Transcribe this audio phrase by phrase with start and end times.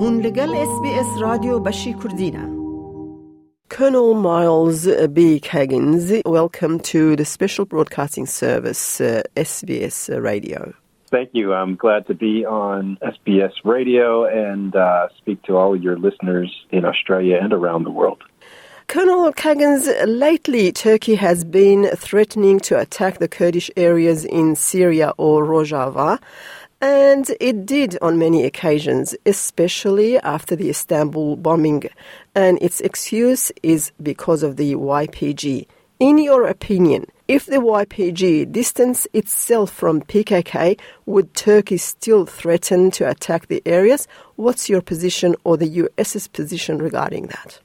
[0.00, 2.58] هون لگل اس بی اس رادیو بشی کردینه
[3.68, 4.80] Colonel Myles
[5.16, 5.40] B.
[5.40, 9.98] Caggins, welcome to the Special Broadcasting Service, uh, SBS
[10.30, 10.60] Radio.
[11.14, 11.46] Thank you.
[11.52, 12.82] I'm glad to be on
[13.14, 14.08] SBS Radio
[14.48, 18.20] and uh, speak to all your listeners in Australia and around the world.
[18.94, 25.44] Colonel Caggins, lately Turkey has been threatening to attack the Kurdish areas in Syria or
[25.44, 26.18] Rojava.
[26.80, 31.84] And it did on many occasions, especially after the Istanbul bombing.
[32.34, 35.66] And its excuse is because of the YPG.
[35.98, 43.10] In your opinion, if the YPG distance itself from PKK, would Turkey still threaten to
[43.10, 44.06] attack the areas?
[44.36, 47.58] What's your position or the US's position regarding that?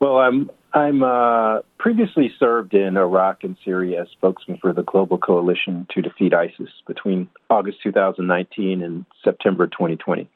[0.00, 5.18] Well, I'm I'm uh, previously served in Iraq and Syria as spokesman for the Global
[5.18, 10.28] Coalition to Defeat ISIS between August 2019 and September 2020.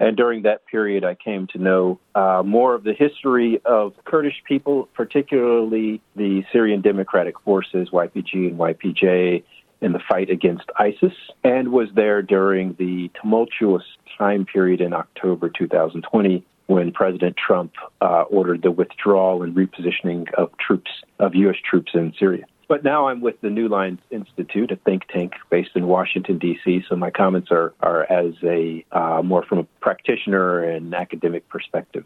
[0.00, 4.42] And during that period, I came to know uh, more of the history of Kurdish
[4.46, 9.42] people, particularly the Syrian Democratic Forces, YPG and YPJ,
[9.80, 11.12] in the fight against ISIS,
[11.44, 13.84] and was there during the tumultuous
[14.16, 20.50] time period in October 2020 when President Trump uh, ordered the withdrawal and repositioning of
[20.58, 21.56] troops, of U.S.
[21.68, 22.44] troops in Syria.
[22.68, 26.84] But now I'm with the New Lines Institute, a think tank based in Washington, D.C.,
[26.86, 32.04] so my comments are, are as a uh, more from a practitioner and academic perspective.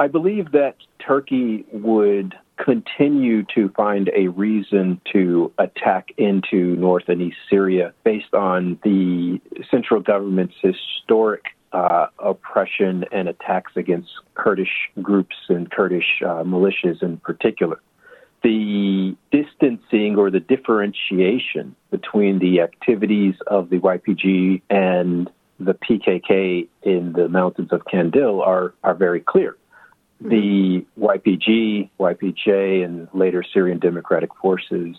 [0.00, 7.22] I believe that Turkey would continue to find a reason to attack into north and
[7.22, 15.34] east Syria based on the central government's historic uh, oppression and attacks against Kurdish groups
[15.48, 17.80] and Kurdish uh, militias in particular.
[18.42, 27.12] The distancing or the differentiation between the activities of the YPG and the PKK in
[27.12, 29.56] the mountains of Kandil are, are very clear.
[30.20, 34.96] The YPG, YPJ, and later Syrian Democratic Forces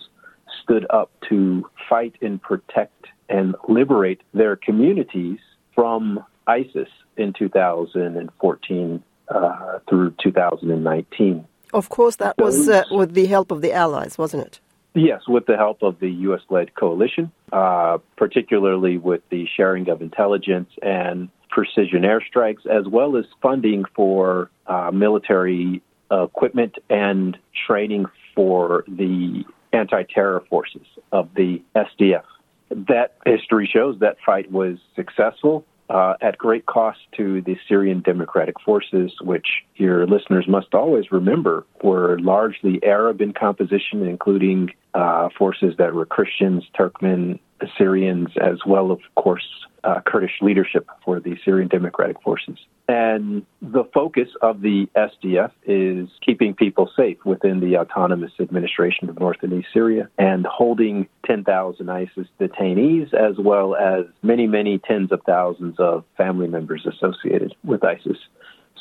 [0.64, 5.40] stood up to fight and protect and liberate their communities
[5.74, 11.48] from ISIS in 2014 uh, through 2019.
[11.74, 14.60] Of course, that was uh, with the help of the Allies, wasn't it?
[14.94, 16.42] Yes, with the help of the U.S.
[16.50, 23.26] led coalition, uh, particularly with the sharing of intelligence and precision airstrikes, as well as
[23.42, 25.82] funding for uh, military
[26.12, 32.24] equipment and training for the anti terror forces of the SDF.
[32.70, 38.60] That history shows that fight was successful uh, at great cost to the Syrian Democratic
[38.62, 45.76] Forces, which your listeners must always remember were largely Arab in composition, including uh, forces
[45.78, 49.48] that were Christians, Turkmen, Assyrians, as well, of course,
[49.84, 52.58] uh, Kurdish leadership for the Syrian Democratic Forces.
[52.88, 59.20] And the focus of the SDF is keeping people safe within the autonomous administration of
[59.20, 65.12] North and East Syria and holding 10,000 ISIS detainees, as well as many, many tens
[65.12, 68.18] of thousands of family members associated with ISIS.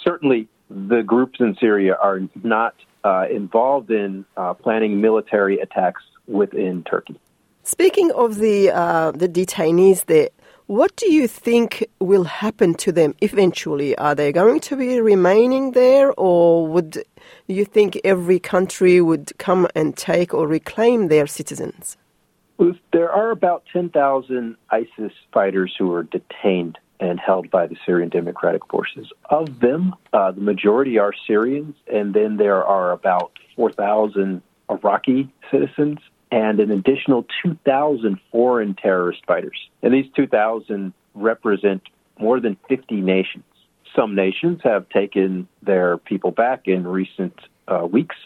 [0.03, 2.75] Certainly, the groups in Syria are not
[3.05, 7.19] uh, involved in uh, planning military attacks within Turkey.
[7.67, 10.29] Speaking of the uh, the detainees there,
[10.67, 13.97] what do you think will happen to them eventually?
[13.97, 17.03] Are they going to be remaining there, or would
[17.47, 21.97] you think every country would come and take or reclaim their citizens?
[22.93, 28.67] There are about 10,000 ISIS fighters who are detained and held by the Syrian Democratic
[28.67, 29.11] Forces.
[29.31, 35.99] Of them, uh, the majority are Syrians, and then there are about 4,000 Iraqi citizens
[36.35, 39.57] and an additional 2,000 foreign terrorist fighters.
[39.83, 41.83] And these 2,000 represent
[42.19, 43.45] more than 50 nations.
[43.95, 48.17] Some nations have taken their people back in recent uh, weeks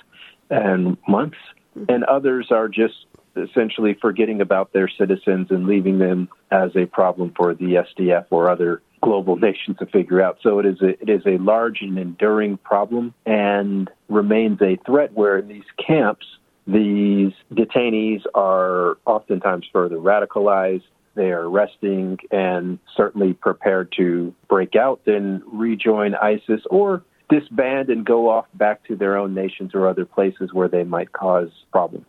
[0.49, 1.37] and months,
[1.91, 2.95] and others are just
[3.37, 8.49] essentially forgetting about their citizens and leaving them as a problem for the SDF or
[8.49, 10.39] other global nations to figure out.
[10.43, 15.13] So it is a, it is a large and enduring problem and remains a threat
[15.13, 16.27] where in these camps
[16.69, 20.83] these detainees are oftentimes further radicalized.
[21.15, 28.05] They are resting and certainly prepared to break out and rejoin ISIS or disband and
[28.05, 32.07] go off back to their own nations or other places where they might cause problems.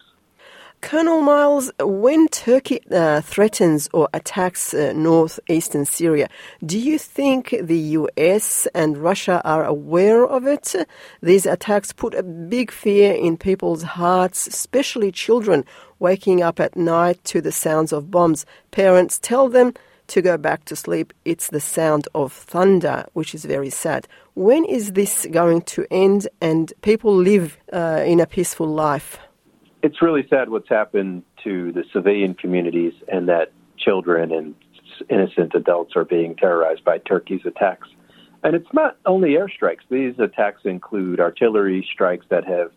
[0.82, 6.30] Colonel Myles, when Turkey uh, threatens or attacks uh, northeastern Syria,
[6.66, 10.74] do you think the US and Russia are aware of it?
[11.22, 15.66] These attacks put a big fear in people's hearts, especially children
[16.00, 18.46] waking up at night to the sounds of bombs.
[18.72, 19.74] Parents tell them
[20.08, 24.08] to go back to sleep, it's the sound of thunder, which is very sad.
[24.34, 29.20] When is this going to end and people live uh, in a peaceful life?
[29.82, 34.56] It's really sad what's happened to the civilian communities and that children and
[35.10, 37.88] innocent adults are being terrorized by Turkey's attacks.
[38.44, 39.80] And it's not only airstrikes.
[39.90, 42.72] These attacks include artillery strikes that have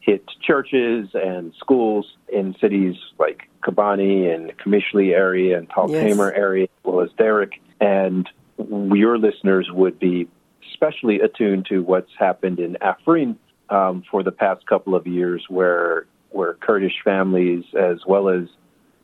[0.00, 6.18] hit churches and schools in cities like Kobani and Qamishli area and Tal yes.
[6.18, 7.60] area, as well as Derek.
[7.80, 8.28] And
[8.58, 10.28] your listeners would be
[10.72, 13.36] especially attuned to what's happened in Afrin
[13.68, 18.48] um, for the past couple of years, where where Kurdish families as well as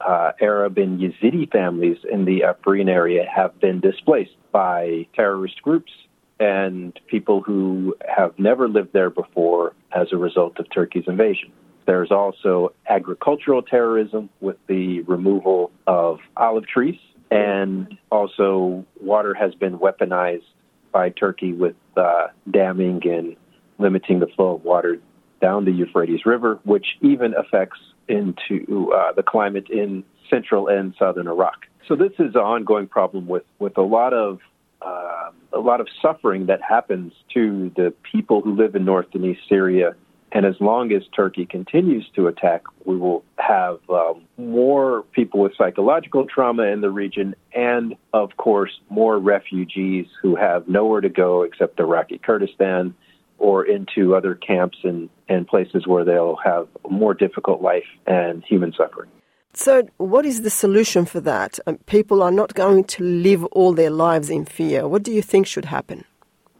[0.01, 5.93] uh, Arab and Yazidi families in the Afrin area have been displaced by terrorist groups
[6.41, 11.53] and people who have never lived there before as a result of Turkey's invasion.
[11.87, 16.99] There's also agricultural terrorism with the removal of olive trees,
[17.31, 20.45] and also water has been weaponized
[20.93, 23.37] by Turkey with uh, damming and
[23.79, 24.99] limiting the flow of water
[25.41, 31.29] down the Euphrates River, which even affects into uh, the climate in central and southern
[31.29, 31.67] Iraq.
[31.87, 34.41] So this is an ongoing problem with, with a lot of
[34.81, 39.25] uh, a lot of suffering that happens to the people who live in north and
[39.25, 39.97] east Syria.
[40.31, 45.53] And as long as Turkey continues to attack, we will have um, more people with
[45.57, 51.43] psychological trauma in the region, and of course, more refugees who have nowhere to go
[51.43, 52.95] except Iraqi Kurdistan
[53.39, 58.45] or into other camps and, and places where they'll have a more difficult life and
[58.45, 59.09] human suffering.
[59.55, 61.59] So, what is the solution for that?
[61.67, 64.87] Um, people are not going to live all their lives in fear.
[64.87, 66.05] What do you think should happen?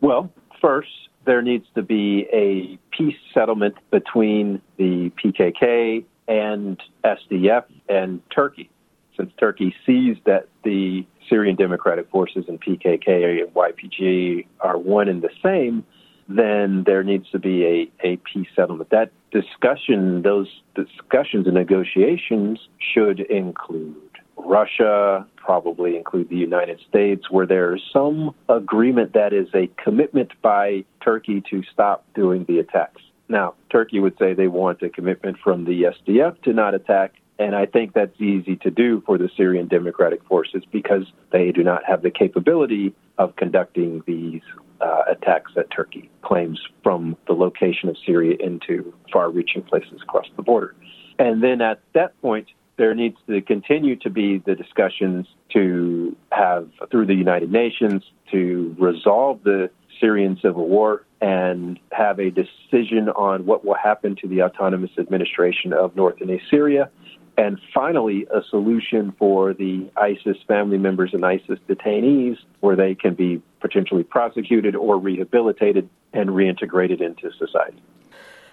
[0.01, 0.89] Well, first,
[1.27, 8.71] there needs to be a peace settlement between the PKK and SDF and Turkey.
[9.17, 15.23] Since Turkey sees that the Syrian Democratic Forces and PKK and YPG are one and
[15.23, 15.85] the same,
[16.29, 18.91] then there needs to be a, a peace settlement.
[18.91, 23.97] That discussion, those discussions and negotiations should include
[24.37, 30.85] Russia, probably include the United States, where there's some agreement that is a commitment by
[31.03, 33.03] Turkey to stop doing the attacks.
[33.29, 37.55] Now, Turkey would say they want a commitment from the SDF to not attack, and
[37.55, 41.85] I think that's easy to do for the Syrian Democratic Forces because they do not
[41.85, 44.43] have the capability of conducting these
[44.81, 50.27] uh, attacks that Turkey claims from the location of Syria into far reaching places across
[50.37, 50.75] the border.
[51.19, 56.69] And then at that point, there needs to continue to be the discussions to have,
[56.91, 59.71] through the United Nations, to resolve the
[60.01, 65.73] Syrian civil war and have a decision on what will happen to the autonomous administration
[65.73, 66.89] of North and East Syria
[67.39, 73.15] and finally, a solution for the ISIS family members and ISIS detainees where they can
[73.15, 77.81] be potentially prosecuted or rehabilitated and reintegrated into society.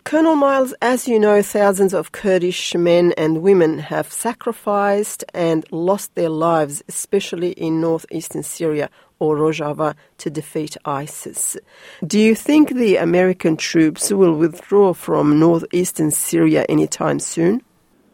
[0.03, 6.13] Colonel Myles, as you know, thousands of Kurdish men and women have sacrificed and lost
[6.13, 11.57] their lives, especially in northeastern Syria or Rojava, to defeat ISIS.
[12.05, 17.63] Do you think the American troops will withdraw from northeastern Syria anytime soon?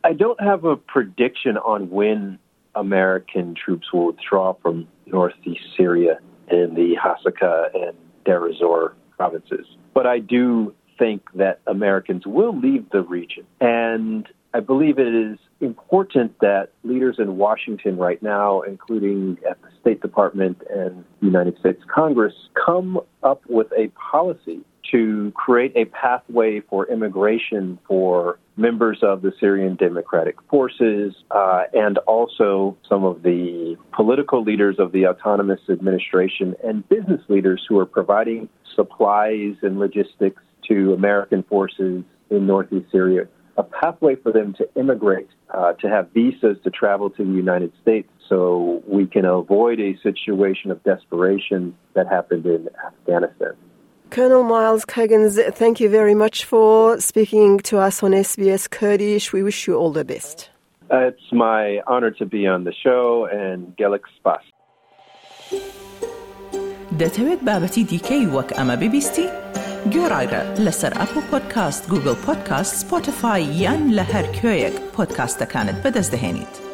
[0.04, 2.40] I don't have a prediction on when
[2.76, 9.66] American troops will withdraw from northeast Syria in the Hasaka and Deir ez-Zor provinces.
[9.94, 13.46] But I do think that Americans will leave the region.
[13.60, 19.70] And I believe it is important that leaders in Washington right now, including at the
[19.80, 22.34] State Department and United States Congress,
[22.66, 29.32] come up with a policy to create a pathway for immigration for members of the
[29.40, 36.56] Syrian Democratic Forces uh, and also some of the political leaders of the autonomous administration
[36.64, 43.28] and business leaders who are providing supplies and logistics to American forces in northeast Syria.
[43.58, 47.72] A pathway for them to immigrate, uh, to have visas to travel to the United
[47.82, 53.56] States so we can avoid a situation of desperation that happened in Afghanistan.
[54.12, 59.32] Colonel Myles Caggins, thank you very much for speaking to us on SBS Kurdish.
[59.32, 60.50] We wish you all the best.
[60.92, 64.44] Uh, it's my honor to be on the show and Gaelic Spas.
[67.02, 69.28] دەتەوێت بابەتی دیکەی وەک ئەمە ببیستی؟
[69.94, 76.71] گۆڕایرە لەسەر ئەپ و پۆدکاست گوگل پۆدکاست سپۆتفاای یان لە هەر کوێیەک پۆدکاستەکانت بەدەستدەێنیت.